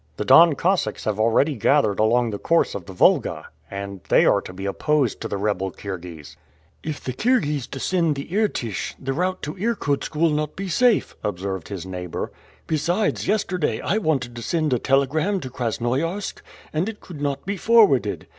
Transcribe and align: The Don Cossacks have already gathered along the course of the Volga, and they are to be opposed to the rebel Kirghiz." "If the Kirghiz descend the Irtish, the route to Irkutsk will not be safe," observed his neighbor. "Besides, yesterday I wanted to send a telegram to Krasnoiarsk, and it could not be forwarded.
The 0.17 0.25
Don 0.25 0.55
Cossacks 0.55 1.03
have 1.03 1.19
already 1.19 1.55
gathered 1.55 1.99
along 1.99 2.31
the 2.31 2.39
course 2.39 2.73
of 2.73 2.87
the 2.87 2.91
Volga, 2.91 3.45
and 3.69 4.01
they 4.09 4.25
are 4.25 4.41
to 4.41 4.51
be 4.51 4.65
opposed 4.65 5.21
to 5.21 5.27
the 5.27 5.37
rebel 5.37 5.69
Kirghiz." 5.69 6.37
"If 6.81 7.03
the 7.03 7.13
Kirghiz 7.13 7.67
descend 7.67 8.15
the 8.15 8.27
Irtish, 8.35 8.95
the 8.99 9.13
route 9.13 9.43
to 9.43 9.53
Irkutsk 9.55 10.15
will 10.15 10.31
not 10.31 10.55
be 10.55 10.69
safe," 10.69 11.15
observed 11.23 11.67
his 11.67 11.85
neighbor. 11.85 12.31
"Besides, 12.65 13.27
yesterday 13.27 13.79
I 13.79 13.99
wanted 13.99 14.35
to 14.35 14.41
send 14.41 14.73
a 14.73 14.79
telegram 14.79 15.39
to 15.41 15.51
Krasnoiarsk, 15.51 16.41
and 16.73 16.89
it 16.89 16.99
could 16.99 17.21
not 17.21 17.45
be 17.45 17.55
forwarded. 17.55 18.25